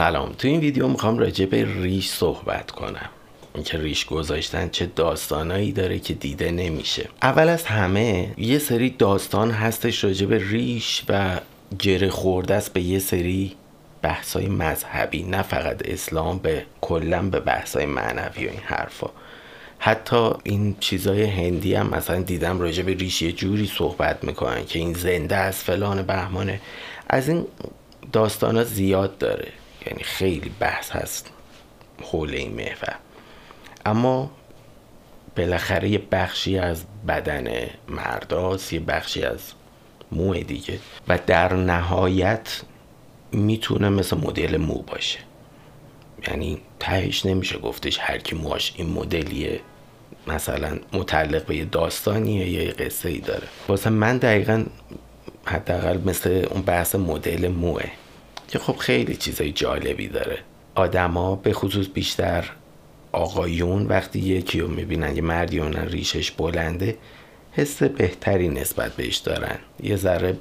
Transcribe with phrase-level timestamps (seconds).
[0.00, 0.32] سلام.
[0.38, 3.08] تو این ویدیو می‌خوام راجع به ریش صحبت کنم.
[3.54, 7.08] اینکه ریش گذاشتن چه داستانایی داره که دیده نمیشه.
[7.22, 11.40] اول از همه یه سری داستان هستش راجع به ریش و
[11.78, 13.56] گره خورده است به یه سری
[14.02, 19.10] بحثای مذهبی نه فقط اسلام به کلا به بحثای معنوی و این حرفا.
[19.78, 24.78] حتی این چیزای هندی هم مثلا دیدم راجع به ریش یه جوری صحبت می‌کنن که
[24.78, 26.60] این زنده از فلان بهمانه.
[27.08, 27.46] از این
[28.12, 29.48] داستان ها زیاد داره.
[29.86, 31.30] یعنی خیلی بحث هست
[32.02, 32.96] حول این محور.
[33.86, 34.30] اما
[35.36, 39.52] بالاخره یه بخشی از بدن مرداست یه بخشی از
[40.12, 40.78] مو دیگه.
[41.08, 42.62] و در نهایت
[43.32, 45.18] می‌تونه مثل مدل مو باشه.
[46.28, 49.60] یعنی تهش نمیشه گفتش هر کی موهاش این مدلیه
[50.26, 53.48] مثلا متعلق به یه داستانیه یا یه قصه ای داره.
[53.68, 54.64] واسه من دقیقا
[55.44, 57.84] حداقل مثل اون بحث مدل موه.
[58.50, 60.38] که خب خیلی چیزای جالبی داره.
[60.74, 62.50] آدما به خصوص بیشتر
[63.12, 66.98] آقایون وقتی یکی رو می‌بینن یه مردی اونن ریشش بلنده
[67.52, 69.58] حس بهتری نسبت بهش دارن.
[69.82, 70.38] یه ذره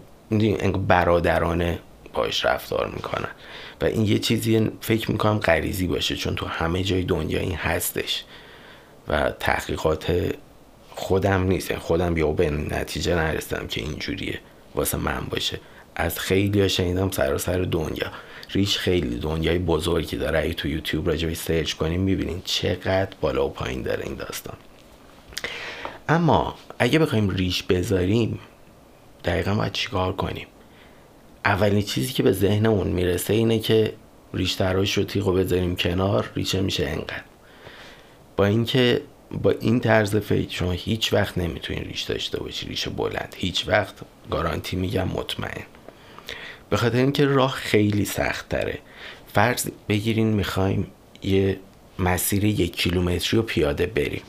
[0.88, 1.80] برادرانه
[2.14, 3.30] باش رفتار می‌کنن.
[3.82, 8.24] و این یه چیزی فکر می‌کنم غریزی باشه چون تو همه جای دنیا این هستش
[9.08, 10.34] و تحقیقات
[10.96, 11.72] خودم نیست.
[11.72, 14.40] یعنی خودم یا به نتیجه نرسیدم که اینجوریه
[14.76, 15.60] واسه من باشه.
[16.00, 18.12] از خیلی شنیدم سراسر دنیا.
[18.52, 20.40] ریش خیلی دنیای بزرگی داره.
[20.40, 24.58] اگه تو یوتیوب راجبی سرچ کنیم می‌بینین چقدر بالا و پایین داره این داستان.
[26.10, 28.40] اما اگه بخوایم ریش بذاریم
[29.26, 30.48] دقیقا باید چیکار کنیم؟
[31.46, 33.94] اولین چیزی که به ذهنمون می‌رسه اینه که
[34.34, 37.24] ریش تراش رو تیغ بذاریم کنار ریشه میشه انقدر.
[38.38, 43.36] با اینکه با این طرز فکر شما هیچ وقت نمی‌تونین ریش داشته باشی ریش بلند.
[43.38, 43.96] هیچ وقت.
[44.32, 45.64] گارانتی میگم مطمئن.
[46.70, 48.80] به خاطر اینکه راه خیلی سخت تره
[49.34, 50.88] فرض بگیرین می‌خوایم
[51.24, 51.60] یه
[52.00, 54.22] مسیر یک کیلومتری رو پیاده بریم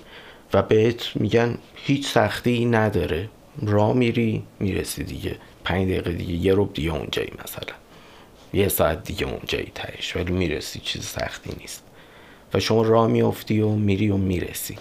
[0.54, 3.28] و بهت میگن هیچ سختی نداره.
[3.62, 5.36] راه میری می‌رسی دیگه.
[5.64, 7.74] پنج دقیقه دیگه یه روب دیگه اونجایی مثلا.
[8.52, 11.82] یه ساعت دیگه اونجایی تهش ولی می‌رسی چیز سختی نیست.
[12.54, 14.78] و شما راه میافتی و میری و می‌رسی.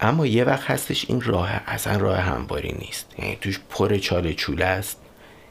[0.00, 3.14] اما یه وقت هستش این راه اصلا راه همواری نیست.
[3.18, 4.96] یعنی توش پر چاله چوله است.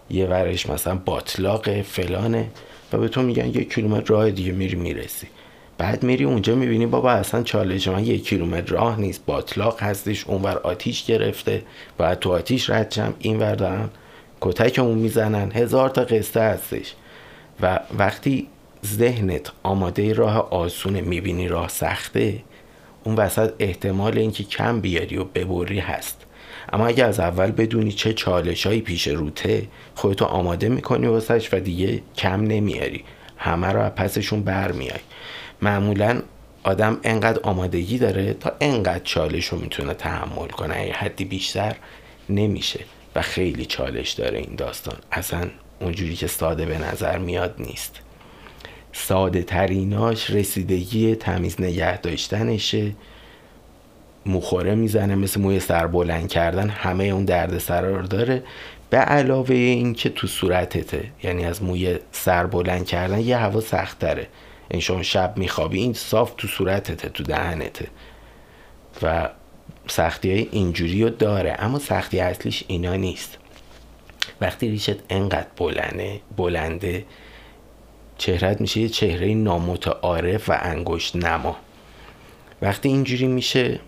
[0.10, 2.48] یه ورش مثلا باطلاق فلانه
[2.94, 5.28] و به تو میگن یک کیلومتر راه دیگه میری می‌رسی.
[5.78, 9.26] بعد میری اونجا می‌بینی بابا اصلا چالش من یک کیلومتر راه نیست.
[9.26, 11.64] باطلاق هستش اونور آتیش گرفته
[11.98, 13.90] باید تو آتیش رد شم اینور دارن
[14.42, 15.52] کتکمون می‌زنن.
[15.52, 16.94] هزار تا قصه هستش.
[17.62, 18.48] و وقتی
[18.86, 22.44] ذهنت آماده راه آسونه می‌بینی راه سخته
[23.04, 26.26] اون وسط احتمال اینکه کم بیاری و ببری هست.
[26.74, 31.60] اما اگه از اول بدونی چه چالش هایی پیش روته خودتو آماده می‌کنی واسش و
[31.60, 33.04] دیگه کم نمیاری.
[33.38, 35.00] همه رو از پسشون برمیای
[35.62, 36.22] معمولا
[36.64, 40.76] آدم انقدر آمادگی داره تا انقدر چالش رو می‌تونه تحمل کنه.
[40.76, 41.76] اگه حدی بیشتر
[42.30, 42.80] نمیشه
[43.16, 44.98] و خیلی چالش داره این داستان.
[45.12, 45.50] اصلا
[45.80, 48.00] اونجوری که ساده به نظر میاد نیست.
[48.94, 52.92] ساده تریناش رسیدگی تمیز نگه داشتنشه.
[54.30, 58.44] مخوره می‌زنه مثل موی سر بلند کردن همه اون درد سرار داره.
[58.90, 64.28] به علاوه اینکه تو صورتته یعنی از موی سر بلند کردن یه هوا سخت تره
[64.72, 67.88] این شما شب میخوابی این صاف تو صورتته تو دهنته.
[69.02, 69.30] و
[69.88, 73.38] سختی های اینجوری رو داره اما سختی اصلیش اینا نیست.
[74.42, 77.06] وقتی ریشت انقدر بلنده بلنده
[78.18, 81.58] چهرت میشه یه چهره نامتعارف و انگشت نما.
[82.62, 83.80] وقتی اینجوری میشه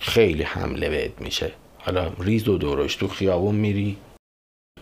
[0.00, 1.52] خیلی حمله بهت میشه.
[1.78, 3.96] حالا ریز و درش تو خیابون میری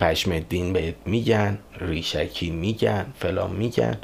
[0.01, 3.99] پشم دین بهت میگن ریشکی میگن فلان میگن.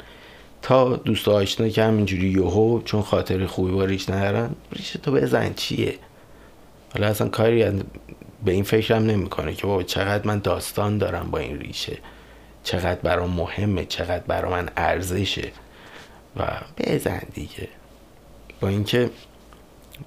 [0.61, 5.53] تا دوست آشنا که همینجوری یوهو چون خاطر خوبی با ریش ندارن ریش تو بزن
[5.53, 5.95] چیه؟
[6.93, 7.65] حالا اصلا کاری
[8.45, 11.97] به این فکرم نمی‌کنه که بابا چقدر من داستان دارم با این ریشه.
[12.63, 15.51] چقدر برام مهمه چقدر برا من ارزشه.
[16.37, 16.47] و
[16.77, 17.67] بزن دیگه.
[18.61, 19.09] با اینکه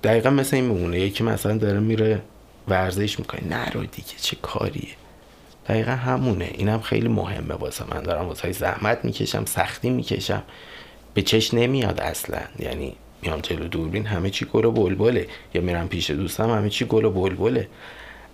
[0.04, 2.22] دقیقا مثل این میمونه یکی مثلا داره میره
[2.68, 3.44] ورزش می‌کنه.
[3.44, 4.88] نرو دیگه چه کاریه؟
[5.68, 6.50] دقیقا همونه.
[6.54, 8.02] اینم خیلی مهمه واسه من.
[8.02, 10.42] دارم واسه زحمت می‌کشم سختی می‌کشم.
[11.14, 12.40] به چش نمیاد اصلا.
[12.58, 15.28] یعنی میام جلو دوربین همه چی گل و بلبله.
[15.54, 17.68] یا میرم پیش دوستم همه چی گل و بلبله.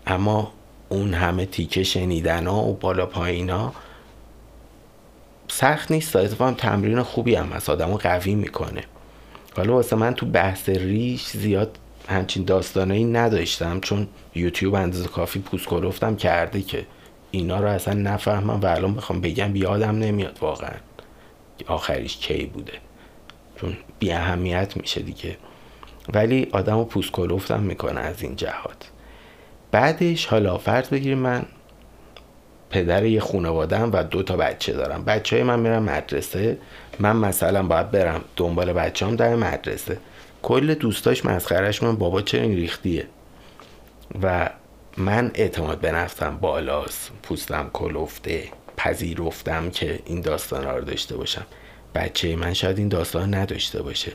[0.07, 0.53] اما
[0.89, 3.75] اون همه تیکه شنیدن ها و بالا پایین ها
[5.49, 6.17] سخت نیست.
[6.17, 7.71] اتفاقا تمرین خوبی هم هست.
[7.71, 8.85] آدمو قوی می‌کنه.
[9.57, 11.79] حالا واسه من تو بحث ریش زیاد
[12.09, 16.87] همچین داستانایی نداشتم چون یوتیوب اندازه کافی پوست گرفتم کرده که
[17.31, 20.75] اینا رو اصلا نفهمم و الان بخوام بگم یادم نمیاد واقعا.
[21.67, 22.73] آخریش کی بوده؟
[23.57, 25.37] چون بی اهمیت میشه دیگه.
[26.13, 28.91] ولی آدم رو پوست کلوفتم می‌کنه از این جهات.
[29.71, 31.45] بعدش حالا فرض بگیریم من
[32.73, 35.05] پدر یه خانوادم و دو تا بچه دارم.
[35.05, 36.59] بچه های من میرم مدرسه.
[36.99, 39.99] من مثلا باید برم دنبال بچه هم در مدرسه.
[40.43, 43.07] کل دوستاش مسخرش من بابا چرا این ریختیه؟
[44.23, 44.51] و
[44.97, 47.11] من اعتماد به نفسم بالاست.
[47.23, 48.45] پوستم کلفته
[48.77, 51.47] پذیرفتم که این داستان رو داشته باشم.
[51.95, 54.13] بچه من شاید این داستان نداشته باشه.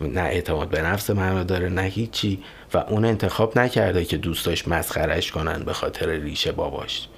[0.00, 2.44] نه اعتماد به نفس من رو داره نه هیچی.
[2.74, 7.08] و اون انتخاب نکرده که دوستاش مسخرش کنن به خاطر ریشه باباش.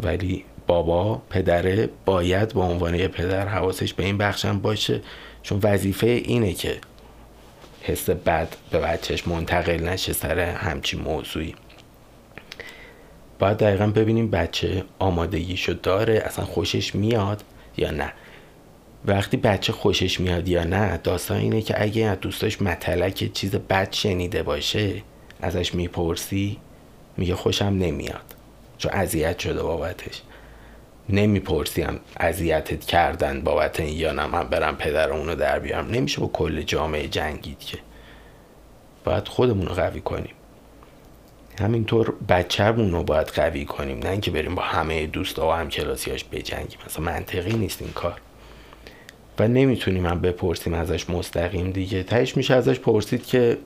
[0.00, 5.00] ولی بابا پدره باید به عنوان یه پدر حواسش به این بخشم باشه.
[5.42, 6.76] چون وظیفه اینه که
[7.82, 11.54] حس بد به بچهش منتقل نشه سر همچین موضوعی.
[13.38, 17.42] باید دقیقا ببینیم بچه آمادگیشو داره اصلا خوشش میاد
[17.76, 18.12] یا نه.
[19.04, 23.92] وقتی بچه خوشش میاد یا نه داستان اینه که اگه از دوستاش متلک چیز بد
[23.92, 25.02] شنیده باشه
[25.40, 26.58] ازش می‌پرسی
[27.16, 28.34] میگه خوشم نمیاد.
[28.78, 30.22] چون اذیت شده بابتش.
[31.08, 35.90] نمی‌پرسیم اذیتت کردن بابت این یا نه من برم پدر اونو در بیارم.
[35.90, 37.78] نمیشه با کل جامعه جنگید که.
[39.04, 40.34] باید خودمون رو قوی کنیم.
[41.60, 43.98] همینطور بچه‌مون رو باید قوی کنیم.
[43.98, 46.78] نه اینکه بریم با همه دوستا و هم کلاسیاش بجنگیم.
[46.86, 48.20] مثلا منطقی نیست این کار.
[49.38, 52.02] و نمی‌تونیم من بپرسیم ازش مستقیم دیگه.
[52.02, 53.58] تهش میشه ازش پرسید که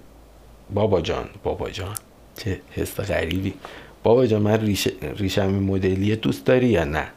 [0.70, 1.94] بابا جان بابا جان
[2.37, 3.55] چه حس غریبی.
[4.03, 7.09] بابا جان من ریش ریشم مدلی دوست داری یا نه؟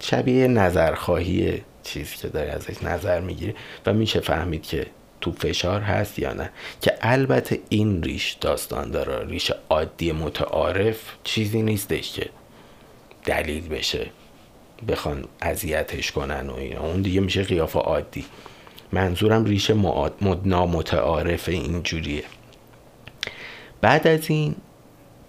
[0.00, 3.54] شبیه نظرخواهی چیزی که داری ازش نظر می‌گیری
[3.86, 4.86] و میشه فهمید که
[5.20, 6.50] تو فشار هست یا نه.
[6.80, 9.26] که البته این ریش داستان داره.
[9.26, 12.28] ریش عادی متعارف چیزی نیستش که
[13.24, 14.06] دلیل بشه
[14.88, 16.80] بخوان اذیتش کنن و اینا.
[16.86, 18.24] اون دیگه میشه قیافه عادی.
[18.92, 19.70] منظورم ریش
[20.44, 22.24] نامتعارف اینجوریه.
[23.80, 24.54] بعد از این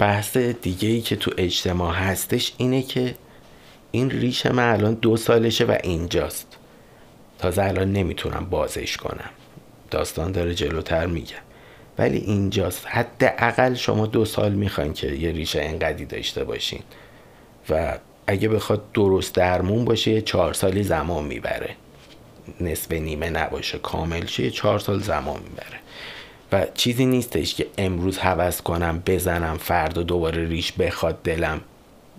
[0.02, 3.16] بحث دیگه ای که تو اجتماع هستش اینه که
[3.92, 6.58] این ریش من الان دو سالشه و اینجاست.
[7.40, 9.30] تازه الان نمی‌تونم بازش کنم.
[9.92, 11.36] داستان داره جلوتر میگه.
[11.98, 12.88] ولی اینجاست.
[12.88, 16.84] حداقل شما دو سال می‌خواین که یه ریشه انقدی داشته باشین.
[17.70, 21.76] و اگه بخواد درست درمون باشه یه چهار سالی زمان می‌بره.
[22.62, 23.78] نصف نیمه نباشه.
[23.78, 25.80] کامل شه چهار سال زمان می‌بره.
[26.52, 31.62] و چیزی نیستش که امروز حوض کنم بزنم فردا دوباره ریش بخواد دلم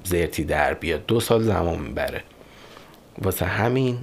[0.05, 1.07] زرتی در بیاد.
[1.07, 2.23] دو سال زمان می‌بره.
[3.19, 3.99] واسه همین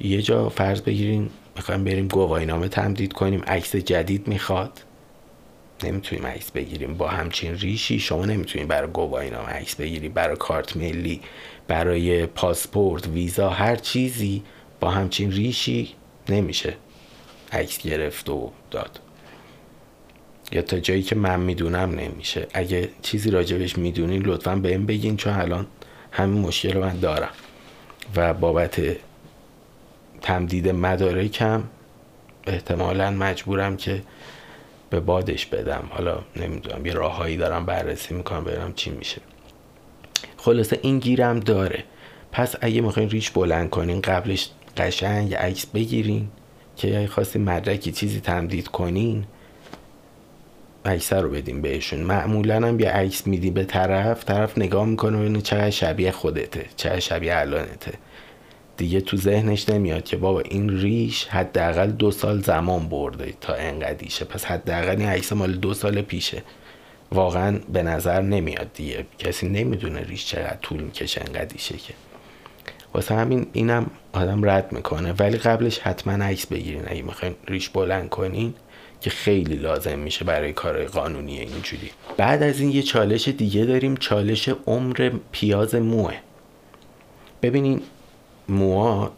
[0.00, 3.42] یه جا فرض بگیریم می‌خوایم بریم گواهینامه تمدید کنیم.
[3.46, 4.80] عکس جدید می‌خواد.
[5.84, 6.94] نمی‌تونیم عکس بگیریم.
[6.94, 10.08] با همچین ریشی شما نمی‌تونیم برای گواهینامه عکس بگیری.
[10.08, 11.20] برای کارت ملی
[11.68, 14.42] برای پاسپورت ویزا هر چیزی
[14.80, 15.94] با همچین ریشی
[16.28, 16.74] نمیشه
[17.52, 19.00] عکس گرفت و داد.
[20.52, 22.46] یا تا جایی که من می‌دونم نمیشه.
[22.54, 25.66] اگه چیزی راجبش می‌دونین لطفا بهم بگین چون الان
[26.12, 27.30] همین مشکل رو من دارم.
[28.16, 28.80] و بابت
[30.22, 31.62] تمدید مدارکم
[32.46, 34.02] احتمالا مجبورم که
[34.90, 35.84] به بادش بدم.
[35.90, 39.20] حالا نمی‌دونم یه راههایی دارم بررسی می‌کنم ببینم چی میشه.
[40.36, 41.84] خلاصه این گیرم داره.
[42.32, 46.28] پس اگه می‌خواین ریش بلند کنین قبلش قشنگ عکس بگیرین
[46.76, 49.24] که اگه خواستین مدرکی چیزی تمدید کنین
[50.88, 52.00] عکس رو بدیم بهشون.
[52.00, 57.00] معمولا هم یه عکس میدی به طرف طرف نگاه می‌کنه ببینه چقدر شبیه خودته چقدر
[57.00, 57.92] شبیه الانته.
[58.76, 64.24] دیگه تو ذهنش نمیاد که بابا این ریش حداقل دو سال زمان برده تا انقدیشه
[64.24, 66.42] پس حداقل این عکس مال دو سال پیشه.
[67.12, 69.06] واقعا به نظر نمیاد دیگه.
[69.18, 71.94] کسی نمی‌دونه ریش چقدر طول می‌کشه انقدیشه که.
[72.94, 75.12] واسه همین اینم آدم رد می‌کنه.
[75.12, 76.82] ولی قبلش حتما عکس بگیرین.
[76.86, 78.54] اگه می‌خواین ریش بلند کنین
[79.00, 81.90] که خیلی لازم میشه برای کار قانونی اینجوری.
[82.16, 86.14] بعد از این یه چالش دیگه داریم چالش عمر پیاز موه.
[87.42, 87.82] ببینین
[88.48, 89.12] موها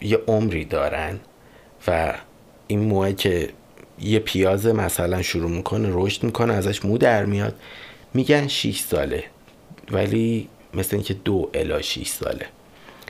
[0.00, 1.20] یه عمری دارن
[1.88, 2.14] و
[2.66, 3.48] این موه که
[4.00, 7.54] یه پیاز مثلا شروع می‌کنه رشد می‌کنه ازش مو در میاد
[8.14, 9.24] میگن 6 ساله.
[9.90, 12.46] ولی مثل اینکه دو الا 6 ساله.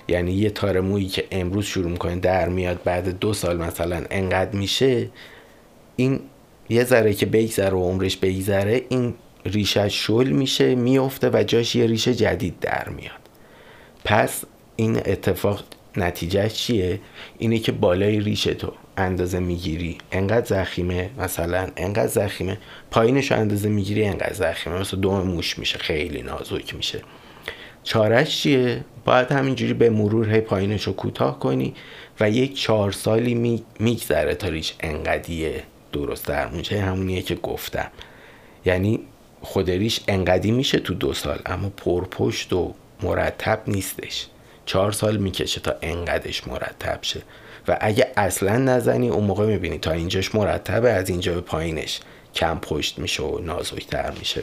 [0.09, 4.57] یعنی یه تار مویی که امروز شروع می‌کنه در میاد بعد دو سال مثلا انقدر
[4.57, 5.09] میشه
[5.97, 6.21] این
[6.69, 9.15] یه ذره که بگذره و عمرش بگذره این
[9.47, 13.21] ریشه شل میشه میفته و جاش یه ریشه جدید در میاد.
[14.05, 14.45] پس
[14.77, 15.65] این اتفاق
[15.97, 17.01] نتیجهش چیه؟
[17.39, 19.99] اینه که بالای ریشه تو اندازه می‌گیری.
[20.13, 22.59] انقدر زخیمه مثلا انقدر زخیمه.
[22.91, 24.81] پایینش اندازه می‌گیری انقدر زخیمه.
[24.81, 27.03] مثلا دوم موش میشه خیلی نازک میشه.
[27.83, 31.75] چارش چیه؟ باید همینجوری به مرور هی پایینش رو کوتاه کنی
[32.21, 35.63] و یک چهار سالی میگذره تا ریش انقدیه.
[35.93, 37.91] درست در میشه همونیه که گفتم.
[38.65, 39.01] یعنی
[39.41, 44.27] خود ریش انقدی میشه تو دو سال اما پرپشت و مرتب نیستش.
[44.67, 47.23] چهار سال می‌کشه تا انقدش مرتب شه.
[47.69, 52.01] و اگه اصلا نزنی اون موقع می‌بینی تا اینجاش مرتبه از اینجا به پایینش
[52.35, 54.43] کم پشت میشه و نازکتر میشه.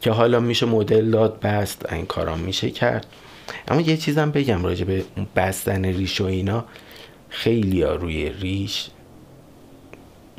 [0.00, 3.06] که حالا میشه مدل داد بست این کارا میشه کرد.
[3.68, 5.04] اما یه چیزم بگم راجع به
[5.36, 6.64] بستن ریش و اینا.
[7.28, 8.88] خیلی روی ریش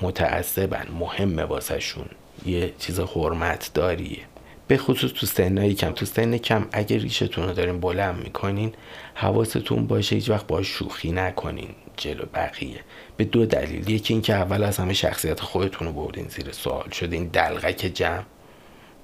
[0.02, 2.06] متعصبن مهمه واسهشون.
[2.46, 4.20] یه چیز حرمت داریه.
[4.68, 5.92] به خصوص تو سنایی کم.
[5.92, 8.74] تو سن کم اگه ریشتون رو دارین بلند می‌کنین
[9.16, 11.70] حواستون باشه هیچ وقت باش شوخی نکنین.
[11.98, 12.80] جلو بقیه.
[13.18, 13.90] به دو دلیل.
[13.90, 16.90] یکی اینکه اول از همه شخصیت خودتون رو بردین زیر سوال.
[16.90, 18.24] شده این دلغک جمع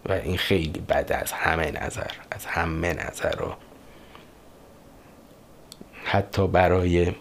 [0.05, 2.11] و این خیلی بده از همه نظر.
[2.31, 3.53] از همه نظر رو.
[6.03, 7.11] حتی برای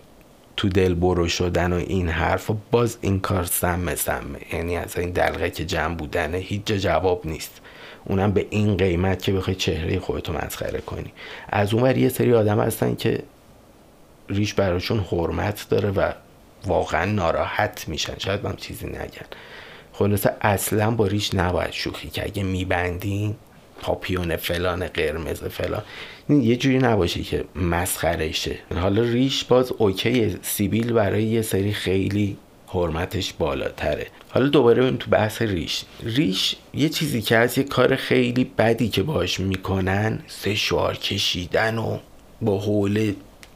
[0.57, 4.39] تو دل برو شدن و این حرف و باز این کار سمه سمه.
[4.53, 7.61] یعنی از این دلغه که جمع بودنه هیچ جا جواب نیست.
[8.05, 11.13] اونم به این قیمت که بخوای چهره خودتو مسخره کنی.
[11.49, 13.23] از اون یه سری آدم هستن که
[14.29, 16.13] ریش براشون حرمت داره و
[16.67, 18.19] واقعا ناراحت میشن.
[18.19, 19.27] شاید هم چیزی نگن.
[19.93, 23.37] خلاصه اصلا با ریش نباید شوخی که اگه میبندین
[23.83, 25.83] پاپیون فلان قرمز فلان.
[26.29, 32.37] یه جوری نباشه که مسخره شه حالا ریش باز اوکی سیبیل برای یه سری خیلی
[32.69, 34.07] حرمتش بالاتره.
[34.31, 35.85] حالا دوباره بریم تو بحث ریش.
[36.03, 41.79] ریش یه چیزی که از یه کار خیلی بدی که باش می‌کنن سه شوار کشیدن
[41.79, 41.99] و
[42.43, 43.15] با حوله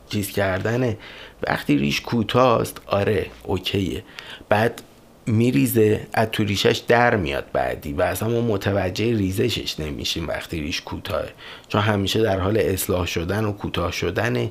[0.08, 0.98] چیز کردنه.
[1.42, 4.04] وقتی ریش کوتاست آره اوکیه.
[4.48, 4.82] بعد
[5.30, 10.80] میریزه از تو ریشش در میاد بعدی و اصلا ما متوجه ریزشش نمیشیم وقتی ریش
[10.80, 11.24] کوتاه.
[11.68, 14.50] چون همیشه در حال اصلاح شدن و کوتاه شدنه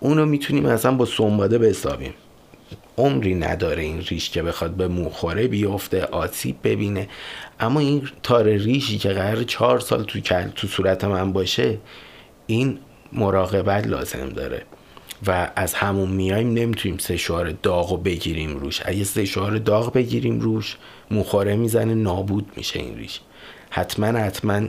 [0.00, 2.14] اونو می‌تونیم اصلا با سنباده بسابیم.
[2.98, 7.08] عمری نداره این ریش که بخواد به موخوره بیفته آسیب ببینه.
[7.60, 10.20] اما این تار ریشی که قرار چهار سال تو,
[10.54, 11.78] تو صورت من باشه
[12.46, 12.78] این
[13.12, 14.62] مراقبت لازم داره.
[15.26, 18.82] و از همون میایم نمی‌تونیم سه شعار داغ رو بگیریم روش.
[18.84, 20.76] اگه سه شعار داغ بگیریم روش
[21.10, 23.20] مخاره می‌زنه نابود میشه این ریش.
[23.70, 24.60] حتما حتما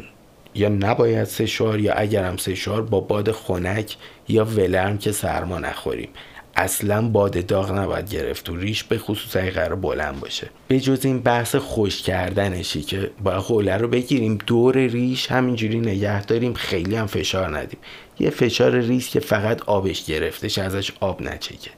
[0.55, 5.59] یا نباید سه شعار یا اگرم سه شعار با باد خنک یا ولرم که سرما
[5.59, 6.09] نخوریم.
[6.55, 10.49] اصلا باد داغ نباید گرفت و ریش به خصوص اگه قرار بلند باشه.
[10.67, 16.25] به جز این بحث خوش کردنشی که با حوله رو بگیریم دور ریش همینجوری نگه
[16.25, 17.79] داریم خیلی هم فشار ندیم.
[18.21, 21.71] یه فشار ریس که فقط آبش گرفته ازش آب نچکه.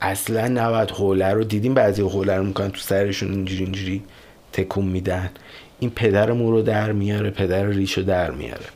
[0.00, 4.02] اصلا نباید حوله رو دیدیم بعضی حوله رو می‌کنن تو سرشون اینجوری اینجوری
[4.52, 5.30] تکون میدن؟
[5.80, 8.66] این پدر مو رو در میاره پدر ریش رو در میاره.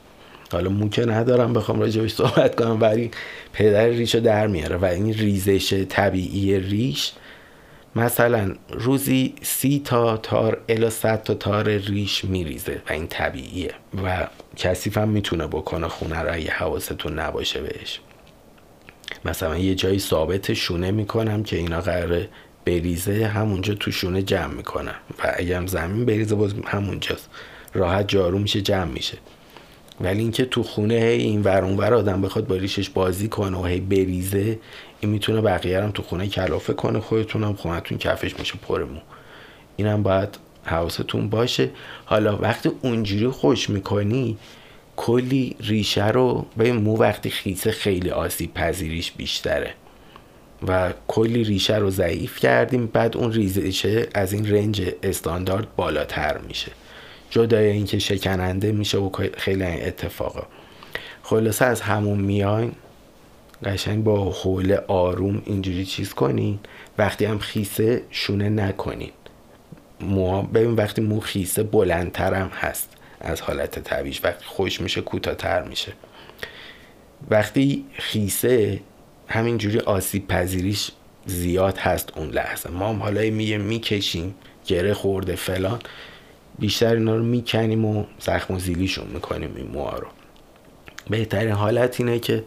[0.51, 3.11] حالا مو که ندارم بخوام راجبش صحبت کنم ولی
[3.53, 7.11] پدر ریش رو در میاره و این ریزش طبیعی ریش
[7.97, 13.73] مثلا روزی سی تا تار الا صد تا تار ریش میریزه و این طبیعیه
[14.03, 17.99] و کسیف هم می‌تونه بکنه خونه رو اگه حواستون نباشه بهش.
[19.25, 22.29] مثلا یه جایی ثابت شونه می‌کنم که اینا قراره
[22.65, 27.29] بریزه همونجا تو شونه جمع می‌کنم و اگه هم زمین بریزه باز همونجاست.
[27.73, 29.17] راحت جارو میشه جمع میشه.
[30.01, 33.65] ولی اینکه تو خونه هی این ور ور آدم بخواد با ریشش بازی کنه و
[33.65, 34.59] هی بریزه
[34.99, 38.99] این می‌تونه بقیه هم تو خونه کلافه کنه خودتون هم خونتون کفش میشه پر مو.
[39.75, 40.29] اینم باید
[40.63, 41.69] حواستون باشه.
[42.05, 44.37] حالا وقتی اونجوری خوش می‌کنی
[44.95, 49.73] کلی ریشه رو به مو وقتی خیسه خیلی آسیب پذیریش بیشتره.
[50.67, 56.71] و کلی ریشه رو ضعیف کردیم بعد اون ریزشه از این رنج استاندارد بالاتر میشه.
[57.29, 60.43] جدای اینکه شکننده میشه و خیلی این اتفاقا.
[61.23, 62.71] خلاصه از همون میاین
[63.63, 66.59] قشنگ با حول آروم اینجوری چیز کنین.
[66.97, 69.11] وقتی هم خیسه شونه نکنین.
[70.01, 72.89] مو ببین وقتی مو خیسه بلندتر هم هست
[73.21, 75.93] از حالت طبیعیش وقتی خوش میشه کوتاهتر میشه.
[77.29, 78.79] وقتی خیسه
[79.27, 80.91] همینجوری آسیب پذیریش
[81.25, 82.69] زیاد هست اون لحظه.
[82.69, 85.79] ما هم حالا میگه می‌کشیم گره خورده فلان.
[86.59, 90.07] بیشتر اینا رو می‌کنیم و زخم و زیلیشون می‌کنیم این موها رو.
[91.09, 92.43] بهترین حالت اینه که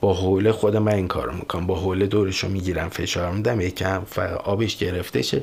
[0.00, 1.66] با حوله خود من این کارو می‌کنم.
[1.66, 4.02] با حوله دورش رو می‌گیرم فشار میدم یکم
[4.44, 5.42] آبش گرفته شه.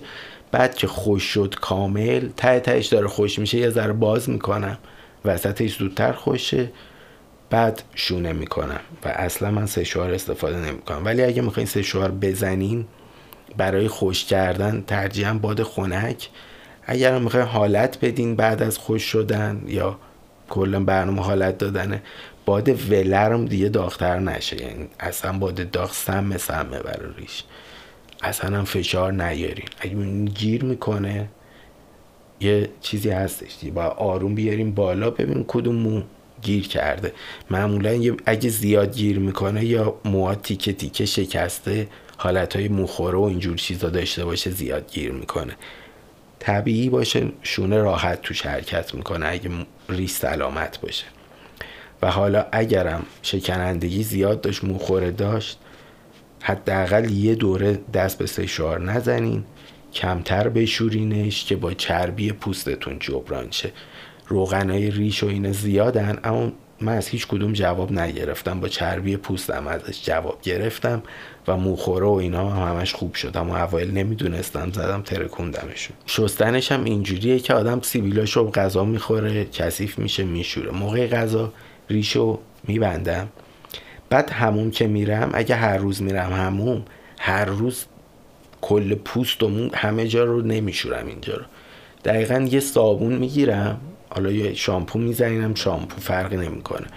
[0.52, 4.78] بعد که خوش شد کامل ته تهش داره خوش میشه یه ذره باز می‌کنم.
[5.26, 6.72] وسطش زودتر خوشه
[7.50, 11.06] بعد شونه می‌کنم و اصلا من سشوار استفاده نمی‌کنم.
[11.06, 12.86] ولی اگه می‌خواین سشوار بزنین
[13.58, 16.30] برای خوش کردن ترجیحاً باد خنک.
[16.86, 20.00] اگر می‌خواین حالت بدین بعد از خوش شدن یا
[20.50, 22.02] کلا برنامه حالت دادنه
[22.46, 24.62] باد ولرم دیگه داغتر نشه.
[24.62, 27.44] یعنی اصلا باد داغ سم سمه برای ریش.
[28.24, 29.66] اصلا هم فشار نیارین.
[29.80, 31.30] اگه گیر می‌کنه
[32.40, 33.74] یه چیزی هستش دیگه.
[33.74, 36.02] با آروم بیاریم بالا ببین کدوم مو
[36.42, 37.14] گیر کرده.
[37.50, 41.88] معمولا اگه زیاد گیر می‌کنه یا موها تیکه تیکه شکسته
[42.18, 45.54] حالت های موخوره و اینجور چیزا داشته باشه زیاد گیر می‌کنه.
[46.44, 49.50] طبیعی باشه شونه راحت توش حرکت می‌کنه اگه
[49.90, 51.06] ریش سلامت باشه.
[52.02, 55.60] و حالا اگرم شکنندگی زیاد داشت موخوره داشت
[56.42, 59.44] حداقل یه دوره دست به سشوار نزنین
[59.94, 63.72] کمتر بشورینش که با چربی پوستتون جبران شه.
[64.28, 66.52] روغنای ریش و اینا زیادن اما
[66.82, 68.60] من از هیچ کدوم جواب نگرفتم.
[68.60, 71.04] با چربی پوستم ازش جواب گرفتم
[71.48, 75.96] و موخوره و اینا همش خوب شدم و اوایل نمی‌دونستم زدم ترکوندمشون.
[76.06, 80.72] شستنش هم اینجوریه که آدم سیبیلاشو غذا می‌خوره کثیف میشه میشوره.
[80.72, 81.54] موقع غذا
[81.90, 83.30] ریشو میبندم.
[84.10, 86.86] بعد هموم که میرم اگه هر روز میرم هموم
[87.20, 87.86] هر روز
[88.62, 91.44] کل پوست همه جا رو نمیشورم اینجا رو.
[92.06, 93.82] دقیقا یه صابون می‌گیرم.
[94.16, 96.88] حالا یه شامپو می‌زنیم شامپو فرقی نمی‌کنه.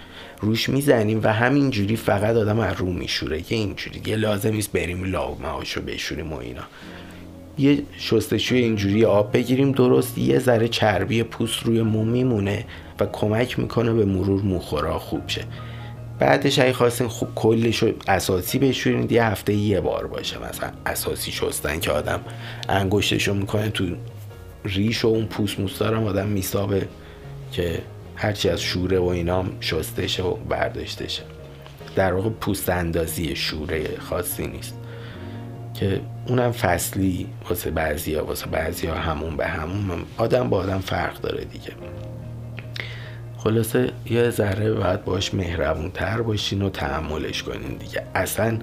[0.41, 4.01] روش می‌زنیم و همینجوری فقط آدم از رو میشوره یه اینجوری.
[4.05, 6.63] یه لازم نیست بریم لاغمه هاشو بشوریم و اینا.
[7.57, 12.65] یه شستشوی اینجوری آب بگیریم درست یه ذره چربی پوست روی مو میمونه
[12.99, 15.43] و کمک می‌کنه به مرور موخورا خوب شه.
[16.19, 21.79] بعدش اگه خواستین خوب کلش اساسی بشورین یه هفته یه بار باشه مثلا اساسی شستن
[21.79, 22.19] که آدم
[22.69, 23.85] انگشتشو می‌کنه تو
[24.65, 26.87] ریش و اون پوست موستارم آدم میسابه.
[27.51, 27.81] که
[28.15, 31.23] هرچی از شوره و اینا شستشه و برداشتشه
[31.95, 34.77] در واقع پوست اندازی شوره خاصی نیست.
[35.73, 40.79] که اونم فصلی واسه بعضی ها واسه بعضی ها همون به همون آدم با آدم
[40.79, 41.71] فرق داره دیگه.
[43.37, 48.03] خلاصه یه ذره باید باش مهربون تر باشین و تحملش کنین دیگه.
[48.15, 48.59] اصلا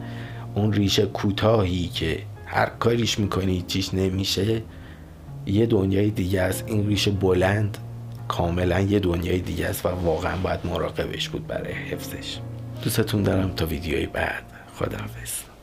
[0.55, 4.63] اون ریشه کوتاهی که هر کاریش می‌کنی چیش نمیشه
[5.47, 6.65] یه دنیای دیگه است.
[6.67, 7.79] این ریشه بلند
[8.29, 12.39] کاملا یه دنیای دیگه است و واقعا باید مراقبش بود برای حفظش.
[12.83, 14.43] دوستتون دارم تا ویدیوی بعد.
[14.75, 15.54] خداحافظ.